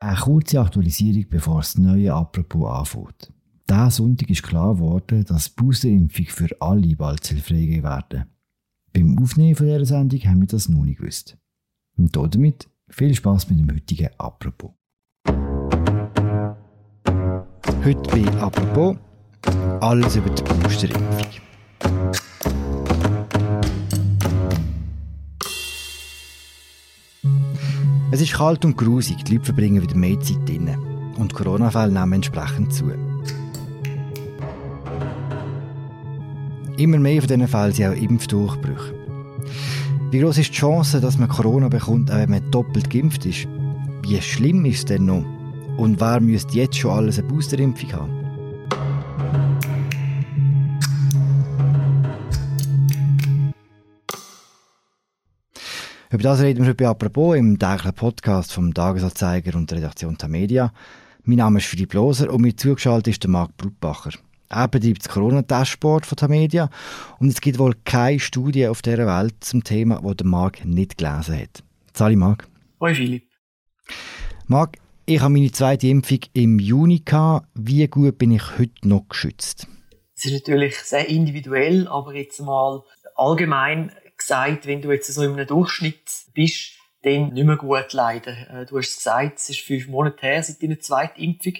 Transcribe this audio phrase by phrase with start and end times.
[0.00, 3.32] Eine kurze Aktualisierung, bevor das neue Apropos anfängt.
[3.68, 8.26] Diesen Sonntag ist klar geworden, dass Boosterimpfung für alle bald freigegeben werden.
[8.92, 11.36] Beim Aufnehmen von dieser Sendung haben wir das noch nicht gewusst.
[11.96, 14.70] Und damit viel Spaß mit dem heutigen Apropos.
[17.84, 18.96] Heute bei Apropos
[19.80, 21.42] alles über die Boosterimpfung.
[28.10, 30.78] Es ist kalt und grusig, die Leute verbringen wieder mehr Zeit drinnen.
[31.18, 32.90] Und Corona-Fälle nehmen entsprechend zu.
[36.78, 38.94] Immer mehr von diesen Fällen sind auch Impfdurchbrüche.
[40.10, 43.46] Wie groß ist die Chance, dass man Corona bekommt, auch wenn man doppelt geimpft ist?
[44.02, 45.24] Wie schlimm ist es denn noch?
[45.76, 48.17] Und wer müsste jetzt schon alles eine Boosterimpfung haben?
[56.10, 60.30] Über das reden wir heute apropos im täglichen Podcast vom Tagesanzeiger und der Redaktion der
[60.30, 60.72] Media.
[61.24, 64.12] Mein Name ist Philipp Loser und mir zugeschaltet ist der Marc Brutbacher.
[64.48, 66.70] Er betreibt das Corona-Dashboard von der Media
[67.18, 70.96] und es gibt wohl keine Studie auf dieser Welt zum Thema, wo der Marc nicht
[70.96, 71.62] gelesen hat.
[71.92, 72.48] Sali Marc.
[72.80, 73.28] Hoi Philipp.
[74.46, 77.48] Marc, ich habe meine zweite Impfung im Juni gehabt.
[77.52, 79.66] Wie gut bin ich heute noch geschützt?
[80.16, 82.82] Es ist natürlich sehr individuell, aber jetzt mal
[83.14, 88.32] allgemein gesagt, wenn du jetzt so in einem Durchschnitt bist, dann nicht mehr gut leider.
[88.50, 91.54] Äh, du hast es gesagt, es ist fünf Monate her seit deiner zweiten Impfung.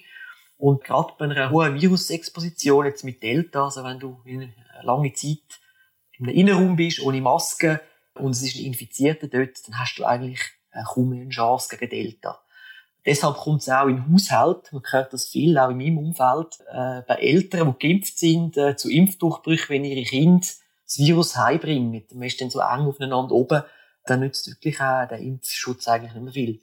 [0.57, 5.61] Und gerade bei einer hohen Virusexposition, jetzt mit Delta, also wenn du in langen Zeit
[6.19, 7.81] in einem Innenraum bist, ohne Maske,
[8.15, 10.41] und es ist ein Infizierter dort, dann hast du eigentlich
[10.73, 12.41] äh, kaum eine Chance gegen Delta.
[13.07, 17.03] Deshalb kommt es auch in Haushalt, man hört das viel, auch in meinem Umfeld, äh,
[17.07, 20.47] bei Eltern, die geimpft sind, äh, zu Impfdurchbrüchen, wenn ihre Kinder
[20.89, 22.03] das Virus heimbringen.
[22.13, 23.63] Man ist dann so eng aufeinander oben,
[24.07, 26.61] dann nützt wirklich auch der Impfschutz eigentlich nicht mehr viel.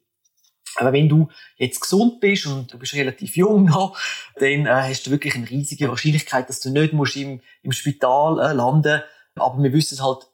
[0.78, 3.98] Aber wenn du jetzt gesund bist und du bist relativ jung noch,
[4.36, 8.40] dann äh, hast du wirklich eine riesige Wahrscheinlichkeit, dass du nicht musst im, im Spital
[8.40, 9.02] äh, landen
[9.36, 10.28] Aber wir wissen halt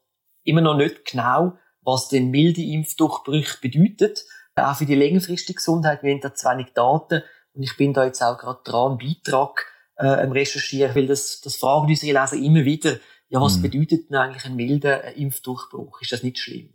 [0.43, 4.25] immer noch nicht genau, was denn milde Impfdurchbrüche bedeutet.
[4.55, 6.03] Auch für die längerfristige Gesundheit.
[6.03, 7.23] Wir haben da zu wenig Daten.
[7.53, 9.65] Und ich bin da jetzt auch gerade dran, einen Beitrag
[9.97, 12.97] äh, am Recherchieren, weil das, das fragen unsere Leser immer wieder
[13.31, 13.61] ja, was mhm.
[13.63, 16.01] bedeutet denn eigentlich ein milder Impfdurchbruch?
[16.01, 16.69] Ist das nicht schlimm?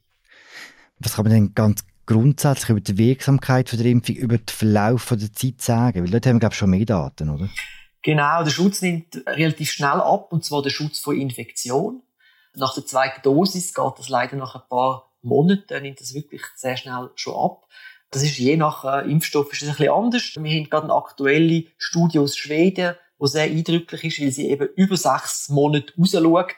[0.99, 5.03] Was kann man denn ganz grundsätzlich über die Wirksamkeit von der Impfung, über den Verlauf
[5.03, 6.03] von der Zeit sagen?
[6.03, 7.50] Weil dort haben wir, glaube ich, schon mehr Daten, oder?
[8.00, 12.03] Genau, der Schutz nimmt relativ schnell ab, und zwar der Schutz vor Infektion.
[12.55, 16.78] Nach der zweiten Dosis geht das leider nach ein paar Monaten, nimmt das wirklich sehr
[16.78, 17.67] schnell schon ab.
[18.11, 20.33] Das ist je nach äh, Impfstoff ist das ein bisschen anders.
[20.38, 24.69] Wir haben gerade eine aktuelle Studie aus Schweden, die sehr eindrücklich ist, weil sie eben
[24.77, 26.54] über sechs Monate rausschaut.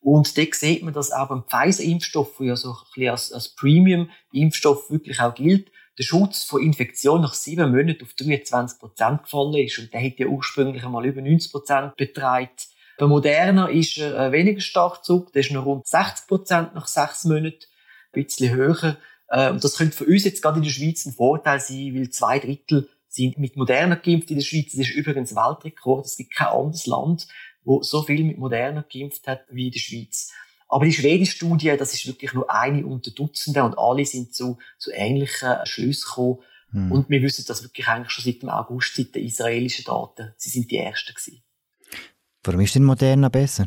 [0.00, 3.54] Und da sieht man, dass auch beim Pfizer-Impfstoff, der ja so ein bisschen als, als
[3.54, 9.54] Premium-Impfstoff wirklich auch gilt, der Schutz vor Infektion nach sieben Monaten auf 23 Prozent gefallen
[9.54, 9.78] ist.
[9.78, 12.68] Und der hat ja ursprünglich einmal über 90 Prozent betreibt.
[12.98, 15.32] Bei Moderna ist er äh, weniger stark zurück.
[15.32, 17.64] Der ist noch rund 60 Prozent nach sechs Monaten.
[18.12, 18.96] Ein bisschen höher.
[19.28, 22.10] Äh, und das könnte für uns jetzt gerade in der Schweiz ein Vorteil sein, weil
[22.10, 24.72] zwei Drittel sind mit Moderna geimpft in der Schweiz.
[24.72, 26.06] Das ist übrigens Weltrekord.
[26.06, 27.28] Es gibt kein anderes Land,
[27.62, 30.32] wo so viel mit Moderna geimpft hat wie in der Schweiz.
[30.68, 34.56] Aber die schwedische Studie, das ist wirklich nur eine unter Dutzenden und alle sind zu,
[34.78, 36.38] zu ähnlichen Schlüssen gekommen.
[36.70, 36.90] Hm.
[36.90, 40.32] Und wir wissen das wirklich eigentlich schon seit dem August, seit den israelischen Daten.
[40.38, 41.42] Sie sind die Ersten gewesen.
[42.42, 43.66] Warum ist denn Moderna besser?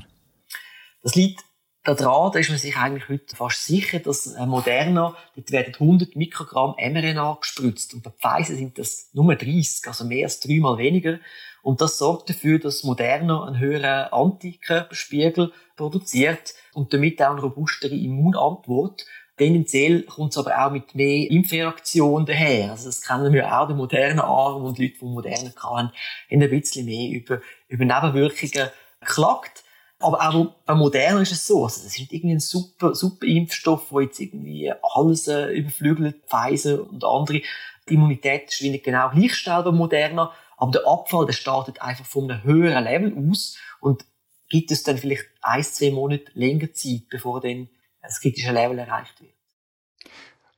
[1.04, 1.44] Das liegt
[1.86, 6.16] daran, da ist man sich eigentlich heute fast sicher, dass äh, Moderna, dort werden 100
[6.16, 11.20] Mikrogramm mRNA gespritzt und bei Pfizer sind das nur 30, also mehr als dreimal weniger.
[11.62, 17.96] Und das sorgt dafür, dass Moderna einen höheren Antikörperspiegel produziert und damit auch eine robustere
[17.96, 19.06] Immunantwort.
[19.38, 22.72] Tendenziell kommt es aber auch mit mehr Impfreaktion daher.
[22.72, 25.92] Also das kennen wir auch, der modernen Arm und Leute, die Moderna hatten, haben
[26.30, 28.70] ein bisschen mehr über, über Nebenwirkungen
[29.02, 29.65] geklagt.
[30.00, 31.64] Aber auch bei Moderna ist es so.
[31.64, 36.24] Also, das ist nicht irgendwie ein super, super Impfstoff, der jetzt irgendwie alles äh, überflügelt,
[36.28, 37.42] Pfizer und andere.
[37.88, 40.34] Die Immunität schwindet genau gleich schnell bei Moderna.
[40.58, 44.06] Aber der Abfall, der startet einfach von einem höheren Level aus und
[44.50, 47.70] gibt es dann vielleicht ein, zwei Monate länger Zeit, bevor dann
[48.02, 49.35] das kritische Level erreicht wird.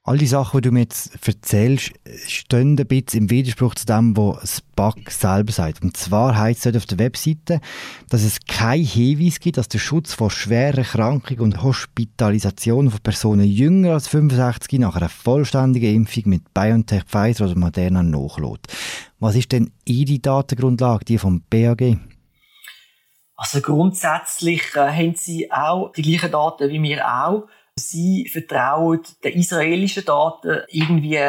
[0.07, 1.91] All die Sachen, die du mir jetzt erzählst,
[2.27, 5.83] stehen ein bisschen im Widerspruch zu dem, was das BAC selber sagt.
[5.83, 7.59] Und zwar heißt es auf der Webseite,
[8.07, 13.43] dass es keinen Hinweis gibt, dass der Schutz vor schweren Erkrankungen und Hospitalisation von Personen
[13.49, 18.67] jünger als 65 nach einer vollständigen Impfung mit BioNTech, Pfizer oder Moderna nachlässt.
[19.19, 21.97] Was ist denn Ihre Datengrundlage, die vom BAG?
[23.35, 27.49] Also grundsätzlich äh, haben sie auch die gleichen Daten wie wir auch.
[27.79, 31.19] Sie vertrauen den israelischen Daten irgendwie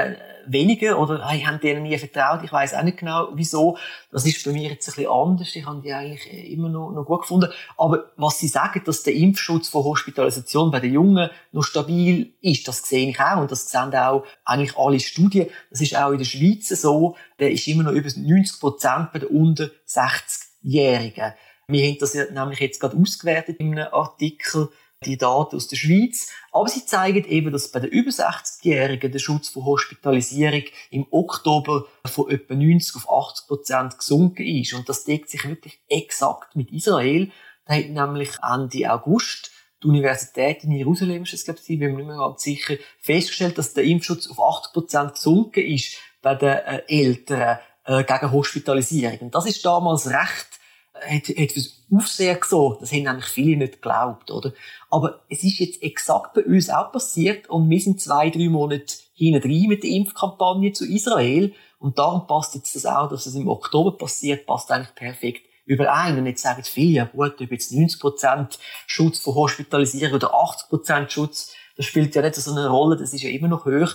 [0.46, 2.42] weniger oder hey, haben denen nie vertraut.
[2.42, 3.76] Ich weiß auch nicht genau, wieso.
[4.10, 5.54] Das ist bei mir jetzt ein bisschen anders.
[5.54, 7.52] Ich habe die eigentlich immer noch, noch gut gefunden.
[7.76, 12.66] Aber was sie sagen, dass der Impfschutz vor Hospitalisation bei den Jungen noch stabil ist,
[12.66, 13.40] das sehe ich auch.
[13.40, 15.48] Und das sehen auch eigentlich alle Studien.
[15.70, 17.16] Das ist auch in der Schweiz so.
[17.38, 21.34] Der ist immer noch über 90 Prozent bei den unter 60-Jährigen.
[21.70, 24.70] Wir haben das nämlich jetzt gerade ausgewertet in einem Artikel
[25.04, 26.30] die Daten aus der Schweiz.
[26.52, 31.86] Aber sie zeigen eben, dass bei den über 60-Jährigen der Schutz vor Hospitalisierung im Oktober
[32.04, 34.74] von etwa 90 auf 80 Prozent gesunken ist.
[34.74, 37.30] Und das deckt sich wirklich exakt mit Israel.
[37.66, 39.52] Da hat nämlich Ende August
[39.82, 43.74] die Universität in Jerusalem, es, glaube ich, bin mir nicht mehr ganz sicher, festgestellt, dass
[43.74, 49.18] der Impfschutz auf 80 Prozent gesunken ist bei den äh, Eltern äh, gegen Hospitalisierung.
[49.18, 50.57] Und das ist damals recht
[51.00, 51.60] hat, hat für
[51.94, 52.82] Aufsehen gesorgt.
[52.82, 54.52] Das haben nämlich viele nicht geglaubt, oder?
[54.90, 58.94] Aber es ist jetzt exakt bei uns auch passiert und wir sind zwei, drei Monate
[59.14, 63.34] hinten rein mit der Impfkampagne zu Israel und darum passt jetzt das auch, dass es
[63.34, 66.18] im Oktober passiert, passt eigentlich perfekt überein.
[66.18, 71.54] Und jetzt sagen viele, ja gut, ob jetzt 90% Schutz vor Hospitalisierung oder 80% Schutz,
[71.76, 73.94] das spielt ja nicht so eine Rolle, das ist ja immer noch hoch.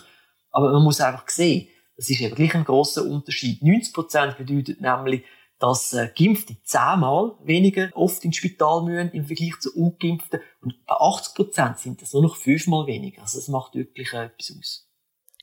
[0.51, 1.67] Aber man muss einfach sehen,
[1.97, 3.61] das ist eben gleich ein grosser Unterschied.
[3.61, 5.23] 90% bedeutet nämlich,
[5.63, 10.41] dass äh, Geimpfte zehnmal weniger oft ins Spital müssen im Vergleich zu Ungeimpften.
[10.61, 13.21] Und bei 80 Prozent sind das nur noch fünfmal weniger.
[13.21, 14.89] Also das macht wirklich äh, etwas aus.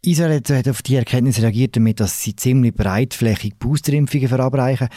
[0.02, 4.90] Israel hat auf die Erkenntnis reagiert damit, dass sie ziemlich breitflächig Boosterimpfungen verabreichen.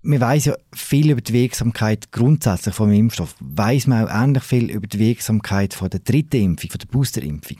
[0.00, 3.34] Man weiß ja viel über die Wirksamkeit grundsätzlich vom Impfstoff.
[3.40, 7.58] Weiß man auch ähnlich viel über die Wirksamkeit von der dritten Impfung, von der Boosterimpfung?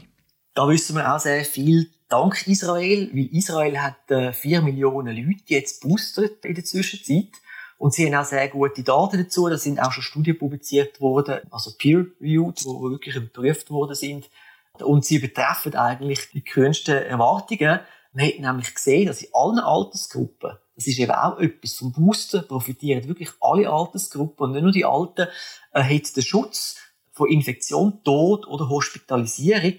[0.55, 5.43] Da wissen wir auch sehr viel dank Israel, weil Israel hat äh, 4 Millionen Leute
[5.47, 7.31] jetzt boostert in der Zwischenzeit.
[7.79, 9.49] Und sie haben auch sehr gute Daten dazu.
[9.49, 14.31] Da sind auch schon Studien publiziert worden, also peer-reviewed, wo wirklich überprüft worden sind.
[14.79, 17.81] Und sie betreffen eigentlich die größten Erwartungen.
[18.13, 22.43] Man hat nämlich gesehen, dass in allen Altersgruppen, das ist eben auch etwas vom Booster,
[22.43, 25.29] profitieren wirklich alle Altersgruppen und nicht nur die Alten,
[25.73, 26.77] äh, hat der Schutz
[27.13, 29.79] vor Infektion, Tod oder Hospitalisierung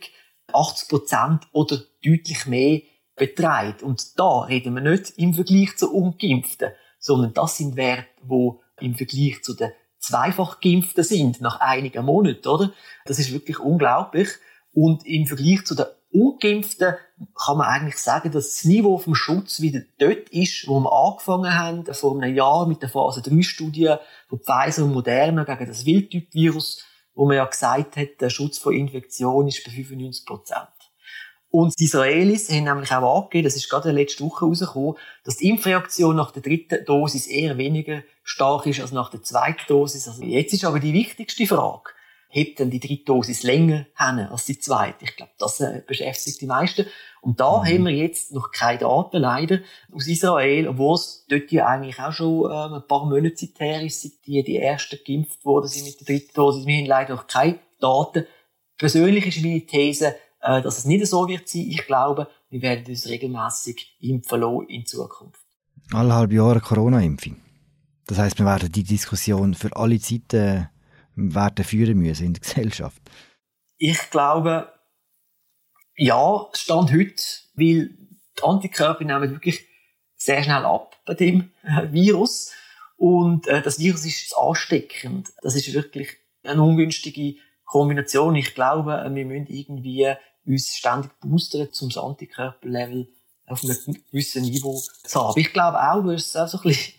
[0.54, 2.82] 80 Prozent oder deutlich mehr
[3.16, 3.84] beträgt.
[3.84, 8.96] Und da reden wir nicht im Vergleich zu Ungeimpften, sondern das sind Werte, wo im
[8.96, 12.72] Vergleich zu den zweifach Geimpften sind, nach einigen Monaten, oder?
[13.06, 14.30] Das ist wirklich unglaublich.
[14.74, 16.96] Und im Vergleich zu den Ungeimpften
[17.36, 21.54] kann man eigentlich sagen, dass das Niveau vom Schutz wieder dort ist, wo wir angefangen
[21.54, 23.96] haben, vor einem Jahr mit der Phase 3 Studie
[24.30, 26.84] von Pfizer und Moderna gegen das Wildtyp-Virus,
[27.18, 30.68] wo man ja gesagt hat, der Schutz vor Infektion ist bei 95 Prozent.
[31.50, 35.50] Und die Israelis haben nämlich auch angegeben, das ist gerade letzte Woche rausgekommen, dass die
[35.50, 40.08] Impfreaktion nach der dritten Dosis eher weniger stark ist als nach der zweiten Dosis.
[40.08, 41.90] Also jetzt ist aber die wichtigste Frage,
[42.38, 45.06] hebt denn die dritte Dosis länger hin als die zweite?
[45.06, 46.86] Ich glaube, das äh, beschäftigt die meisten.
[47.22, 47.66] Und da mhm.
[47.66, 49.60] haben wir jetzt noch keine Daten leider
[49.92, 54.04] aus Israel, obwohl es dort ja eigentlich auch schon ähm, ein paar Monate seither ist,
[54.04, 56.66] seit die, die ersten geimpft worden sind mit der dritten Dosis.
[56.66, 58.26] Wir haben leider noch keine Daten.
[58.78, 61.68] Persönlich ist meine These, äh, dass es nicht so wird sein.
[61.70, 65.42] Ich glaube, wir werden uns regelmäßig impfen lassen in Zukunft.
[65.92, 67.38] Alle halbe Jahre Corona-Impfung.
[68.06, 70.70] Das heißt, wir werden die Diskussion für alle Zeiten
[71.18, 73.02] werden führen müssen in der Gesellschaft.
[73.78, 74.72] Ich glaube,
[75.96, 77.24] ja, Stand heute,
[77.56, 77.90] weil
[78.38, 79.66] die Antikörper nehmen wirklich
[80.16, 82.52] sehr schnell ab bei dem äh, Virus.
[82.98, 85.32] Und äh, das Virus ist ansteckend.
[85.42, 86.10] Das ist wirklich
[86.44, 88.36] eine ungünstige Kombination.
[88.36, 90.14] Ich glaube, wir müssen irgendwie
[90.46, 93.08] uns ständig boostern, um das Antikörperlevel
[93.48, 95.40] auf einem gewissen Niveau zu haben.
[95.40, 96.94] Ich glaube auch, du hast es auch so ein bisschen,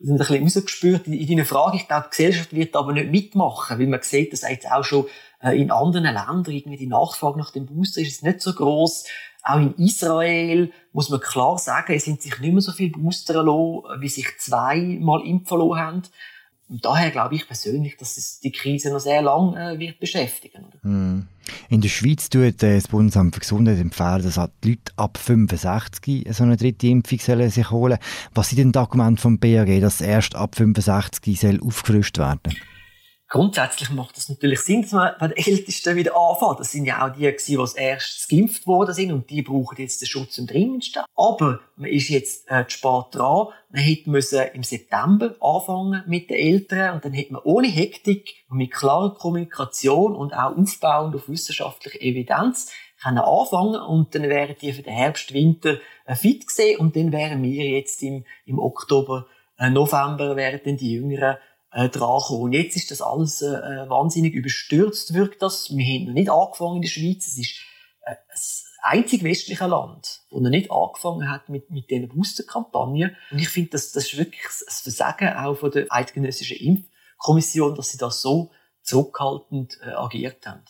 [0.00, 1.76] ein bisschen rausgespürt in, in deiner Frage.
[1.76, 5.06] Ich glaube, die Gesellschaft wird aber nicht mitmachen, weil man sieht, dass jetzt auch schon
[5.42, 9.04] äh, in anderen Ländern irgendwie die Nachfrage nach dem Booster ist nicht so groß.
[9.42, 13.44] Auch in Israel muss man klar sagen, es sind sich nicht mehr so viele Booster
[13.44, 16.02] wie sich zweimal impfen lassen haben.
[16.68, 20.66] Und daher glaube ich persönlich, dass es die Krise noch sehr lang äh, wird beschäftigen.
[20.82, 21.26] Mm.
[21.70, 26.26] In der Schweiz tut äh, das Bundesamt für Gesundheit empfehlen, dass die Leute ab 65
[26.30, 27.98] so eine dritte Impfung sollen sich holen
[28.34, 32.77] Was sind denn die Argumente vom BAG, dass erst ab 65 soll aufgefrischt werden soll?
[33.28, 36.60] Grundsätzlich macht es natürlich Sinn, dass man bei den Ältesten wieder anfängt.
[36.60, 40.00] Das sind ja auch die, die als erstes geimpft worden sind und die brauchen jetzt
[40.00, 41.02] den Schutz am dringendsten.
[41.14, 43.48] Aber man ist jetzt äh, spät dran.
[43.70, 48.34] Man hätte müssen im September anfangen mit den Eltern und dann hätte man ohne Hektik
[48.48, 54.56] und mit klarer Kommunikation und auch aufbauend auf wissenschaftlicher Evidenz können anfangen und dann wären
[54.60, 58.58] die für den Herbst, Winter äh, fit gesehen und dann wären wir jetzt im, im
[58.58, 59.26] Oktober,
[59.58, 61.36] äh, November wären dann die Jüngeren
[61.70, 62.42] äh.
[62.42, 65.70] Und jetzt ist das alles äh, äh, wahnsinnig überstürzt, wirkt das.
[65.70, 67.26] Wir haben noch nicht angefangen in der Schweiz.
[67.26, 67.60] Es ist
[68.02, 73.16] äh, das einzige westliche Land, wo noch nicht angefangen hat mit, mit diesen Booster-Kampagnen.
[73.30, 77.90] Und ich finde, das, das ist wirklich das Versagen auch von der Eidgenössischen Impfkommission, dass
[77.90, 78.50] sie das so
[78.82, 80.62] zurückhaltend äh, agiert haben.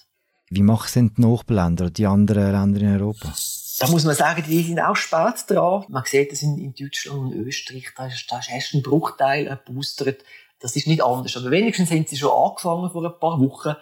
[0.50, 3.35] Wie machen die Nachbarländer, die anderen Länder in Europa?
[3.81, 5.85] Da muss man sagen, die sind auch spät dran.
[5.88, 9.45] Man sieht das in, in Deutschland und Österreich, da ist, da ist erst ein Bruchteil
[9.64, 10.25] geboostert.
[10.61, 11.37] Das ist nicht anders.
[11.37, 13.75] Aber wenigstens haben sie schon angefangen vor ein paar Wochen.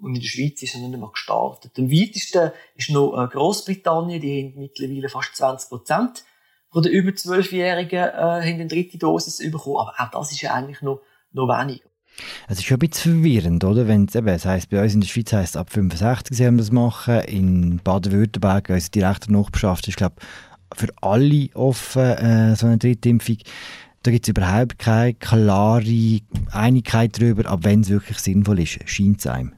[0.00, 1.72] Und in der Schweiz ist es noch nicht mal gestartet.
[1.78, 4.20] Am weitesten ist noch äh, Großbritannien.
[4.20, 6.24] Die haben mittlerweile fast 20 Prozent
[6.70, 9.76] von den über 12-Jährigen äh, haben eine dritte Dosis bekommen.
[9.76, 11.84] Aber auch das ist ja eigentlich noch, noch weniger.
[12.48, 13.86] Es ist schon ein bisschen verwirrend, oder?
[13.86, 16.46] Wenn es eben, das heisst, bei uns in der Schweiz heisst es ab 65 sie
[16.46, 17.20] haben das machen.
[17.20, 20.16] In Baden-Württemberg, unsere direkte Nachbarschaft, ist, glaube
[20.74, 23.38] für alle offen, äh, so eine Drittimpfung.
[24.02, 28.78] Da gibt es überhaupt keine klare Einigkeit darüber, ab wenn es wirklich sinnvoll ist.
[28.88, 29.54] Scheint es einem.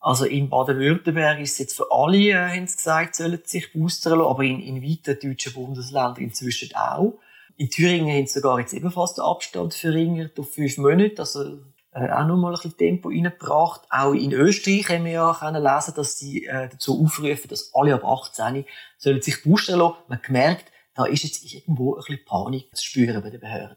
[0.00, 4.18] Also in Baden-Württemberg ist es jetzt für alle, äh, haben sie gesagt, sollen sich boostern
[4.18, 7.20] lassen, aber in, in weiten deutschen Bundesländern inzwischen auch.
[7.56, 11.60] In Thüringen haben sie sogar jetzt ebenfalls den Abstand verringert auf fünf Monate, also
[11.92, 13.82] äh, auch noch mal ein bisschen Tempo reingebracht.
[13.90, 17.94] Auch in Österreich haben wir ja können lesen, dass sie äh, dazu aufrufen, dass alle
[17.94, 18.64] ab 18
[18.98, 19.98] sollen sich boostern lassen.
[20.08, 23.76] Man hat gemerkt, da ist jetzt irgendwo ein bisschen Panik zu spüren bei den Behörden.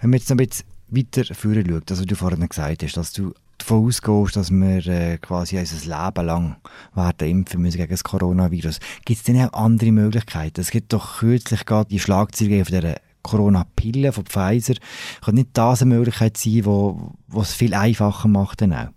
[0.00, 3.12] Wenn man jetzt noch ein bisschen weiter führen schaut, also du vorhin gesagt hast, dass
[3.12, 6.56] du davon ausgehst, dass wir äh, quasi unser Leben lang
[6.94, 8.78] werden impfen müssen gegen das Coronavirus.
[9.04, 10.60] Gibt es denn auch andere Möglichkeiten?
[10.60, 14.74] Es gibt doch kürzlich gerade die Schlagzeilen von der Corona-Pille von Pfizer.
[15.22, 18.88] Kann nicht das eine Möglichkeit sein, wo es viel einfacher macht dann auch?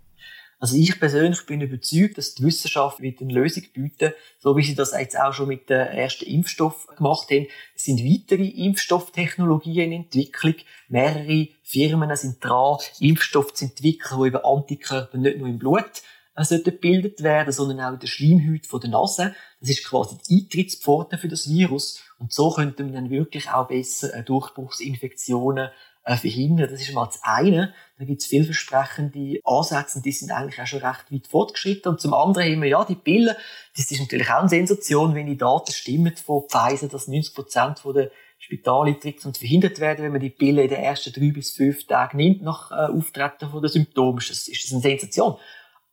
[0.61, 4.75] Also ich persönlich bin überzeugt, dass die Wissenschaft wird eine Lösung bieten, so wie sie
[4.75, 7.47] das jetzt auch schon mit den ersten Impfstoff gemacht haben.
[7.75, 10.53] Es sind weitere Impfstofftechnologien in Entwicklung.
[10.87, 16.03] Mehrere Firmen sind dran, Impfstoffe zu entwickeln, wo eben Antikörper nicht nur im Blut
[16.35, 19.35] äh, gebildet werden, sondern auch in der Schleimhaut der Nase.
[19.61, 22.03] Das ist quasi die Eintrittspforte für das Virus.
[22.19, 25.69] Und so könnte man dann wirklich auch besser äh, Durchbruchsinfektionen
[26.03, 26.69] äh, verhindern.
[26.71, 27.73] Das ist mal das eine.
[27.97, 31.91] Da gibt es vielversprechende Ansätze und die sind eigentlich auch schon recht weit fortgeschritten.
[31.91, 33.35] Und zum anderen haben wir ja die Pillen.
[33.75, 37.81] Das ist natürlich auch eine Sensation, wenn die Daten stimmen von Pfizer, dass 90 Prozent
[37.85, 42.17] der Spitaleintritte verhindert werden, wenn man die Pille in den ersten drei bis fünf Tagen
[42.17, 44.17] nimmt nach äh, Auftreten Symptomen.
[44.17, 45.37] Ist das, ist eine Sensation.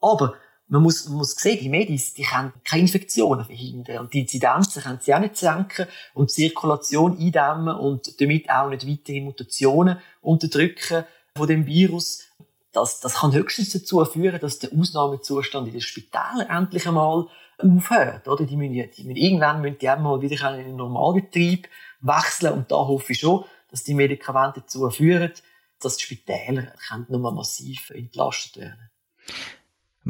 [0.01, 0.35] Aber
[0.69, 3.99] man muss, man muss sehen, die Medis, die können keine Infektionen verhindern.
[4.01, 8.69] Und die Inzidenzen können sie auch nicht senken und die Zirkulation eindämmen und damit auch
[8.69, 11.05] nicht weitere Mutationen unterdrücken
[11.37, 12.25] von dem Virus.
[12.73, 18.29] Das, das kann höchstens dazu führen, dass der Ausnahmezustand in den Spitälern endlich einmal aufhört,
[18.29, 18.45] oder?
[18.45, 21.69] Die müssen, die müssen, irgendwann müssen die einmal wieder in den Normalbetrieb
[22.01, 25.33] wechseln und da hoffe ich schon, dass die Medikamente dazu führen,
[25.81, 26.73] dass die Spitäler
[27.09, 28.91] nochmal massiv entlastet werden.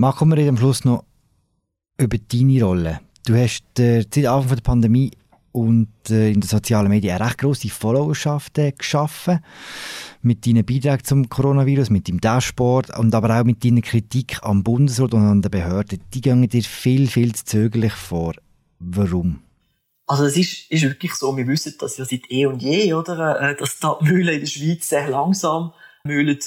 [0.01, 1.03] Machen wir am Schluss noch
[1.99, 3.01] über deine Rolle.
[3.27, 5.11] Du hast äh, seit Anfang der Pandemie
[5.51, 9.41] und äh, in den sozialen Medien eine recht grosse Followerschaft äh, geschaffen.
[10.23, 14.63] Mit deinen Beiträgen zum Coronavirus, mit deinem Dashboard und aber auch mit deiner Kritik am
[14.63, 15.99] Bundesrat und an den Behörden.
[16.15, 18.35] Die gehen dir viel, viel zu zögerlich vor.
[18.79, 19.41] Warum?
[20.07, 23.41] Also es ist, ist wirklich so, wir wissen das ja seit eh und je, oder?
[23.41, 25.73] Äh, dass die Mühlen in der Schweiz sehr langsam
[26.05, 26.39] mühlen.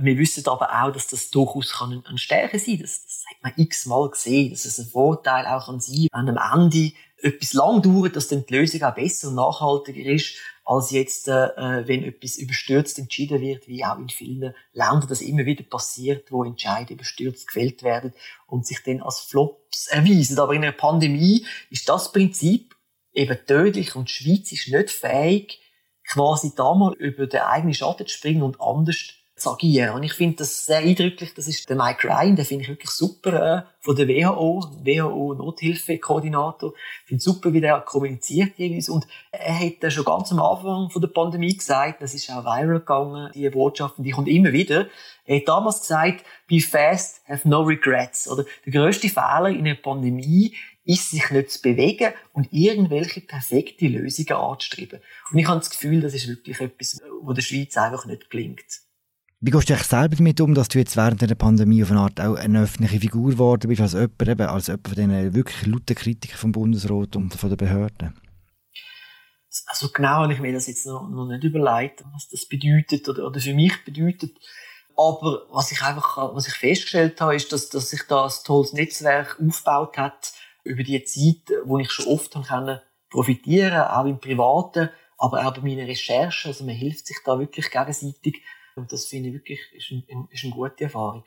[0.00, 2.82] Wir wissen aber auch, dass das durchaus kann eine Stärke sein kann.
[2.82, 6.38] Das, das hat man x-mal gesehen, dass es ein Vorteil auch kann sein an einem
[6.38, 11.28] Ende etwas lang dauert, dass dann die Lösung auch besser und nachhaltiger ist, als jetzt,
[11.28, 16.30] äh, wenn etwas überstürzt entschieden wird, wie auch in vielen Ländern das immer wieder passiert,
[16.30, 18.12] wo Entscheidungen überstürzt gefällt werden
[18.46, 20.38] und sich dann als Flops erweisen.
[20.38, 22.76] Aber in einer Pandemie ist das Prinzip
[23.14, 25.60] eben tödlich und die Schweiz ist nicht fähig,
[26.06, 28.96] quasi da mal über den eigenen Schatten zu springen und anders
[29.46, 29.94] agieren.
[29.94, 31.34] Und ich finde das sehr eindrücklich.
[31.34, 36.72] Das ist der Mike Ryan, den finde ich wirklich super, äh, von der WHO, WHO-Nothilfekoordinator.
[37.02, 38.88] Ich finde super, wie der kommuniziert jeweils.
[38.88, 42.80] Und er hat schon ganz am Anfang von der Pandemie gesagt, das ist auch viral
[42.80, 44.88] gegangen, die Botschaften, die kommt immer wieder.
[45.24, 48.28] Er hat damals gesagt, be fast, have no regrets.
[48.28, 50.54] Oder der grösste Fehler in einer Pandemie
[50.88, 55.00] ist, sich nicht zu bewegen und irgendwelche perfekte Lösungen anzustreben.
[55.30, 58.64] Und ich habe das Gefühl, das ist wirklich etwas, wo der Schweiz einfach nicht gelingt.
[59.40, 62.00] Wie gehst du dich selber damit um, dass du jetzt während der Pandemie auf eine
[62.00, 65.66] Art auch eine öffentliche Figur geworden bist, als jemand, eben, als jemand von diesen wirklich
[65.66, 68.20] lauten Kritikern vom Bundesrat und von den Behörden?
[69.66, 73.26] Also genau habe ich mir das jetzt noch, noch nicht überlegt, was das bedeutet oder,
[73.28, 74.32] oder für mich bedeutet.
[74.96, 78.72] Aber was ich einfach, was ich festgestellt habe, ist, dass, dass sich da ein tolles
[78.72, 80.32] Netzwerk aufgebaut hat
[80.64, 85.60] über die Zeit, wo ich schon oft kann profitieren, auch im Privaten, aber auch bei
[85.60, 86.50] meinen Recherchen.
[86.50, 88.42] Also man hilft sich da wirklich gegenseitig
[88.78, 91.24] Und das finde ich wirklich ist, ein, ist eine gute Erfahrung.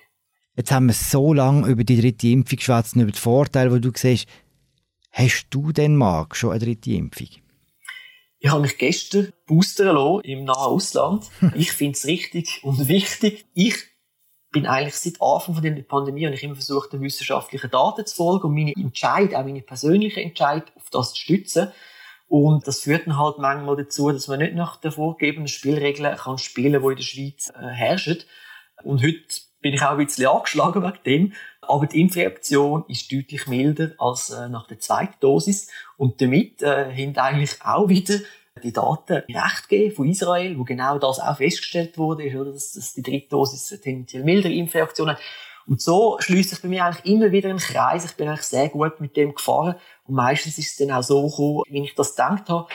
[0.55, 3.81] Jetzt haben wir so lange über die dritte Impfung geschwätzt und über die Vorteile, die
[3.81, 4.27] du siehst.
[5.11, 7.27] Hast du denn mal schon eine dritte Impfung?
[8.39, 11.29] Ich habe mich gestern boostern lassen im nahen Ausland.
[11.55, 13.45] ich finde es richtig und wichtig.
[13.53, 13.75] Ich
[14.51, 18.15] bin eigentlich seit Anfang von der Pandemie und ich immer versucht, den wissenschaftlichen Daten zu
[18.15, 21.71] folgen und meine Entscheid, auch meine persönliche Entscheid, auf das zu stützen.
[22.31, 26.37] Und das führt dann halt manchmal dazu, dass man nicht nach den vorgegebenen Spielregeln kann
[26.37, 28.19] spielen, die in der Schweiz äh, herrschen.
[28.83, 29.19] Und heute
[29.59, 31.33] bin ich auch ein bisschen angeschlagen wegen dem.
[31.59, 35.69] Aber die Impfreaktion ist deutlich milder als äh, nach der zweiten Dosis.
[35.97, 38.19] Und damit äh, haben eigentlich auch wieder
[38.63, 43.03] die Daten recht gegeben von Israel, wo genau das auch festgestellt wurde, dass, dass die
[43.03, 45.19] dritte Dosis tendenziell mildere Impfreaktion hat.
[45.65, 48.05] Und so schließt sich bei mir eigentlich immer wieder ein Kreis.
[48.05, 49.75] Ich bin eigentlich sehr gut mit dem gefahren.
[50.05, 52.67] Und meistens ist es dann auch so gekommen, wie ich das gedacht habe.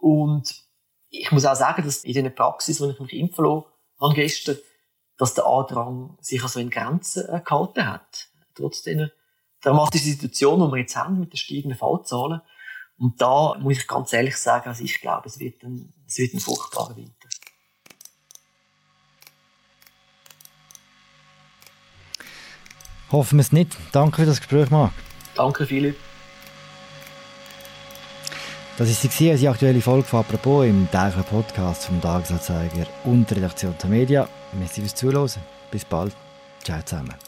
[0.00, 0.64] Und
[1.10, 4.58] ich muss auch sagen, dass in dieser Praxis, wo ich mich impfen lasse, gestern,
[5.16, 8.28] dass der Andrang sich also in Grenzen äh, gehalten hat.
[8.54, 9.10] Trotz dieser
[9.60, 12.40] dramatischen Situation, die wir jetzt haben mit den steigenden Fallzahlen.
[12.98, 16.34] Und da muss ich ganz ehrlich sagen, also ich glaube, es wird ein, es wird
[16.34, 17.17] ein fruchtbarer Winter.
[23.10, 23.76] Hoffen wir es nicht.
[23.92, 24.92] Danke für das Gespräch, Marc.
[25.34, 25.96] Danke, Philipp.
[28.76, 33.38] Das ist sie, die aktuelle Folge von «Apropos» im täglichen Podcast vom Tagesanzeiger und der
[33.38, 34.28] Redaktion der Media.
[34.52, 35.28] Merci fürs Zuhören.
[35.70, 36.14] Bis bald.
[36.62, 37.27] Ciao zusammen.